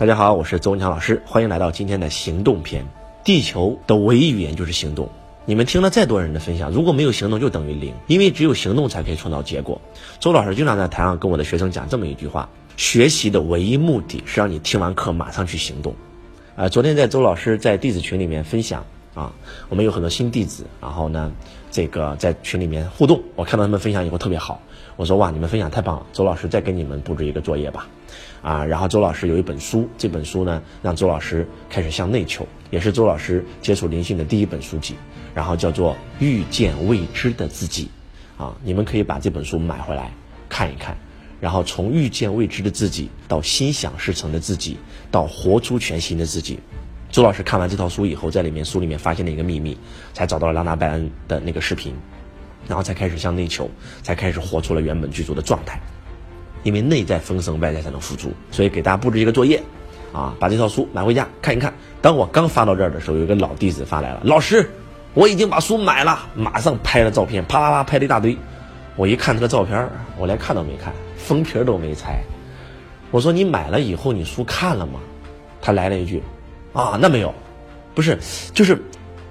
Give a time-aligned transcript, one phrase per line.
[0.00, 2.86] 大家好，我是周文强老师，欢迎来到今天的行动篇。
[3.22, 5.06] 地球的唯一语言就是行动。
[5.44, 9.78] 你们听了再多人的分享，如果没有行动，就等于零，因为只有行动才可以创造结果。
[10.18, 15.94] 周老师经常在台上跟我的学生讲这么一句话：学习的唯一目的是让你听完课马上去行动。
[16.56, 18.82] 啊，昨天在周老师在弟子群里面分享
[19.20, 19.30] 啊，
[19.68, 21.30] 我们有很多新弟子，然后呢，
[21.70, 24.62] 这个在群里面互动，我看到他们分享以后特别好，
[24.96, 27.86] 我说哇，你们分享太棒了，周老师再给你们布置一个作业吧。
[28.40, 34.94] 啊，然后周老师有一本书，这本书呢，让周老师开始向内求，也是周老师接触灵性的第一本书籍，
[35.34, 37.90] 然后叫做《遇见未知的自己》，
[38.42, 40.10] 啊，你们可以把这本书买回来
[40.48, 40.96] 看一看，
[41.38, 44.78] 然后从遇见未知的自己到心想事成的自己，
[45.10, 46.58] 到活出全新的自己。
[47.10, 49.76] 周老师看完这套书以后，在里面书里面发现了一个秘密，
[50.12, 51.92] 才找到了拉纳拜恩的那个视频，
[52.68, 53.68] 然后才开始向内求，
[54.00, 55.80] 才开始活出了原本剧组的状态。
[56.62, 59.60] 因为内在丰盛，外在才能富足，所以给大家布置一个作业，
[60.12, 61.72] 啊，把这套书买回家看一看。
[62.00, 64.70] 当我刚发到这儿的时候，有一个老弟子发来了，老师，
[65.14, 68.36] 我已经把书买了，马上拍了照片，啪啪啪拍了一大堆。
[68.94, 72.22] 我一看这个照片，我连看都没看，封皮都没拆。
[73.10, 75.00] 我说你买了以后，你书看了吗？
[75.62, 76.22] 他来了一句，
[76.72, 77.34] 啊，那没有，
[77.94, 78.18] 不是，
[78.54, 78.80] 就是，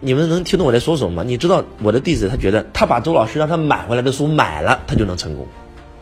[0.00, 1.22] 你们能听懂我在说什么吗？
[1.26, 5.46] 你知道我的弟子他觉得他把周老师让他买回来的书买了，他就能成功。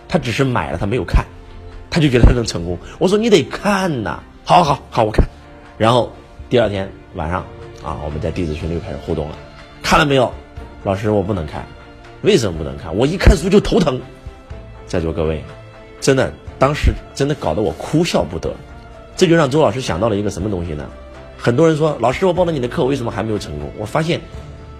[0.08, 1.25] 他只是买了，他没有看，
[1.88, 2.77] 他就觉得他能成功。
[2.98, 5.27] 我说你得看呐，好好好，我看。
[5.78, 6.12] 然后
[6.50, 7.41] 第二天晚上
[7.83, 9.36] 啊，我们在弟子群里又开始互动了。
[9.83, 10.30] 看了没有？
[10.84, 11.64] 老师，我不能看。
[12.20, 12.94] 为什么不能看？
[12.94, 14.00] 我一看书就头疼。
[14.86, 15.42] 在座各位，
[16.00, 18.55] 真的，当时真的搞得我哭笑不得。
[19.16, 20.86] 这就让周老师想到了一个什么东西呢？
[21.45, 23.69] 很多人说，老师，我报了你的课，为什么还没有成功？
[23.77, 24.21] 我发现。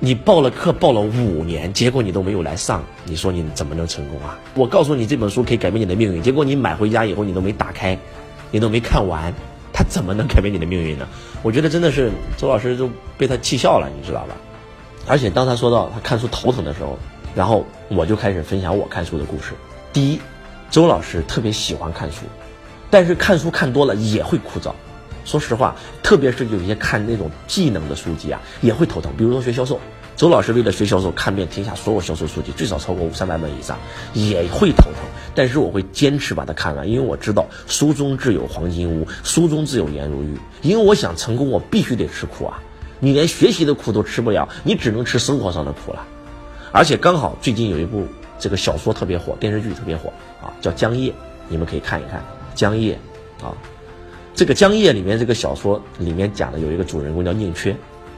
[0.05, 4.37] 你报了课报了五年，结果你都没有来上，你说你怎么能成功啊？
[4.55, 7.97] 我告诉你这本书可以改变你的命运，结果你买回家以后你都没打开，
[8.51, 9.33] 你都没看完，
[9.73, 11.07] 他怎么能改变你的命运呢？
[11.41, 14.35] 我觉得真的是周老师就被他气笑了，你知道吧？
[15.07, 16.99] 而且当他说到他看书头疼的时候，
[17.33, 19.53] 然后我就开始分享我看书的故事。
[19.93, 20.21] 第一，
[20.69, 22.25] 周老师特别喜欢看书，
[22.91, 24.73] 但是看书看多了也会枯燥。
[25.25, 29.13] 说实话，特别是有一些看那种技能的书籍啊，也会头疼。
[29.17, 29.81] 比如说学销售，
[30.17, 33.79] 周老师为了学销售，看遍天下所有销售书籍，最少超过三百本以上，
[34.15, 35.03] 也会头疼。
[35.35, 40.37] 但是我会坚持把它看完，因为我知道书中自有黄金屋，书中自有颜如玉。
[40.61, 42.63] 因为我想成功，我必须得吃苦啊！
[43.01, 46.05] 你连学习的苦都吃不了，你只能吃生活上的苦了。
[46.71, 48.07] 而且刚好最近有一部
[48.39, 50.13] 这个小说特别火，电视剧特别火
[50.43, 51.11] 啊，叫《江夜》，
[51.49, 52.21] 你们可以看一看
[52.55, 52.99] 《江夜》
[53.45, 53.53] 啊。
[54.43, 57.77] 这个江夜里面这个小说里面讲的有一个主人公叫宁缺，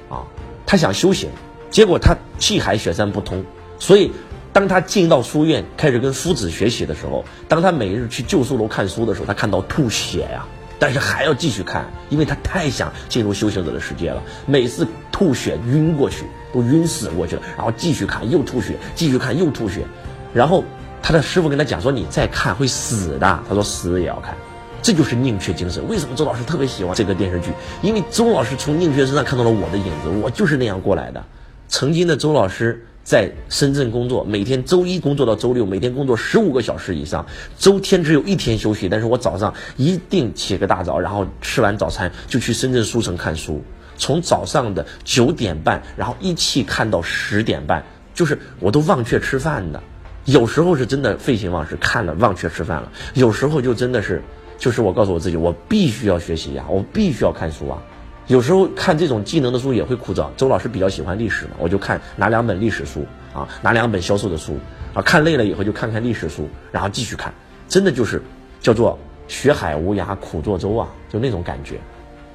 [0.08, 0.24] 啊，
[0.64, 1.28] 他想修行，
[1.70, 3.44] 结果他气海雪山不通，
[3.78, 4.10] 所以
[4.50, 10.46] 当他进到书院开始跟夫子学习的时候，当他每日去旧书楼看书的时候，他看到吐血呀，
[10.78, 16.24] 但是还要继续看，因为他太想进入修行者的世界了，每次吐血晕过去
[16.54, 19.84] 都晕死过去了，然后继续看又吐血，继续看又吐血，
[20.32, 20.64] 然后
[21.02, 24.34] 他的师傅跟他讲说你再看会死的，他说死也要看。
[24.84, 25.88] 这就是宁缺精神。
[25.88, 27.50] 为什么周老师特别喜欢这个电视剧？
[27.80, 31.24] 因为周老师从宁缺身上看到了我的影子，我就是那样过来的。
[31.68, 37.24] 曾经的周老师在深圳工作，每天周一工作到周六，每天工作十五个小时以上，
[37.56, 38.90] 周天只有一天休息。
[38.90, 43.64] 但是我早上一定起个大早，然后吃完早餐就去深圳书城看书，
[43.96, 49.82] 从早上的九点半，然后一气看到十点半，就是我都忘却吃饭的。
[50.26, 54.22] 有时候是真的废寝忘食，看了忘却吃饭了；有时候就真的是。
[54.58, 57.82] 就是我告诉我自己，我必须要学习呀，我必须要看书啊。
[58.26, 60.28] 有时候看这种技能的书也会枯燥。
[60.36, 63.04] 周老师比较喜欢历史嘛，我就看拿两本历史书
[63.34, 64.56] 啊，拿两本销售的书
[64.94, 67.32] 啊，看累了以后就看看历史书，然后继续看。
[67.68, 68.22] 真的就是
[68.60, 68.98] 叫做
[69.28, 71.78] 学海无涯苦作舟啊，就那种感觉。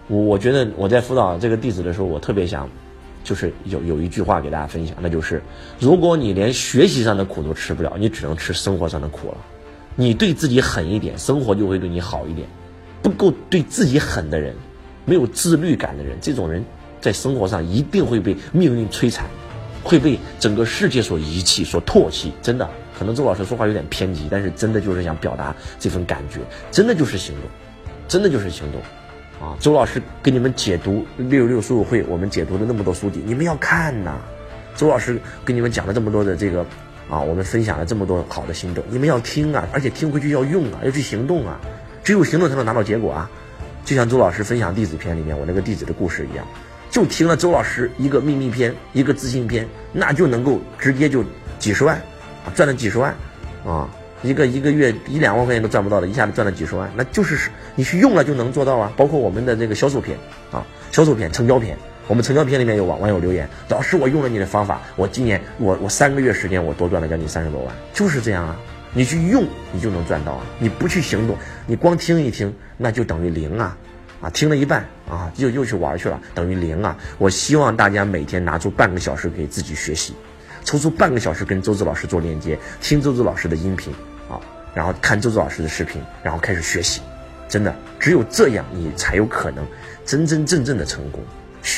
[0.07, 2.69] 我我觉得我在辅导这个弟子的时候，我特别想，
[3.23, 5.41] 就是有有一句话给大家分享，那就是
[5.79, 9.37] 如果你连学习上的苦都吃不了，你只能吃生活上的苦了。
[9.95, 12.47] 你对自己狠一点，生活就会对你好一点。
[13.01, 14.53] 不够对自己狠的人，
[15.05, 16.63] 没有自律感的人，这种人
[16.99, 19.25] 在生活上一定会被命运摧残，
[19.83, 22.33] 会被整个世界所遗弃、所唾弃。
[22.41, 26.39] 真的，可能周老师说话有点偏激，但是真的就是想表达这份感觉，
[26.71, 27.49] 真的就是行动，
[28.07, 28.81] 真的就是行动。
[29.47, 34.17] 啊，周老师给你们解读六六书友会，我们解读了那么多书籍，你们要看呐。
[34.75, 36.65] 周老师给你们讲了这么多的这个。
[37.09, 41.59] 啊，我们分享了这么多好的心得，你们要听啊，而且听回去要用啊，要去行动啊，
[42.03, 43.29] 只有行动才能拿到结果啊。
[43.83, 46.45] 就像周老师分享弟子篇里面我那个弟子的故事一样，
[46.91, 51.23] 就听了周老师一个秘密篇，一个自信篇，那就能够直接就
[51.57, 51.95] 几十万，
[52.45, 53.15] 啊，赚了几十万，
[53.65, 53.89] 啊，
[54.21, 58.93] 一个一个月一两万块钱都赚不到的，一下子赚了几十万，那就是你去用了就能做到啊。
[58.95, 60.15] 包括我们的这个销售篇
[60.51, 61.75] 啊，销售篇、成交篇，
[62.09, 68.57] 我们成交篇里面有网网友留言，老师我用了你的方法，我今年我我三个月时间我多赚了将近三十多万，就是这样啊。
[68.95, 73.77] 你去用你就能赚到啊，你不去行动，你光听一听那就等于零啊，
[74.21, 76.97] 啊听了一半啊又又去玩去了，等于零啊。
[77.19, 80.15] 我希望大家每天拿出半个小时给自己学习。
[80.65, 83.93] 抽出半个小时跟周子老师做链接，听周子老师的音频
[84.27, 84.41] 啊，
[84.73, 87.01] 然后看周子老师的视频，然后开始学习。
[87.47, 89.63] 真的，只有这样，你才有可能
[90.03, 91.21] 真真正正的成功。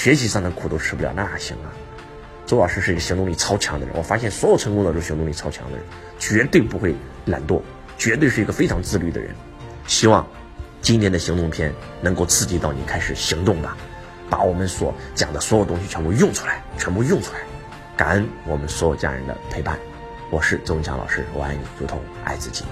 [0.01, 1.69] 学习上的苦都吃不了，那哪行啊？
[2.47, 5.85] 周老师是一个行动力超强的人，我发现所有成功的都是行动力超强的人，
[6.17, 6.95] 绝对不会
[7.25, 7.61] 懒惰，
[7.99, 9.35] 绝对是一个非常自律的人。
[9.85, 10.25] 希望
[10.81, 11.71] 今天的行动篇
[12.01, 13.77] 能够刺激到你开始行动吧，
[14.27, 17.39] 把我们所讲的所有东西全部用出来，全部用出来。
[17.95, 19.77] 感恩我们所有家人的陪伴，
[20.31, 22.65] 我是周文强老师，我爱你如同爱自己。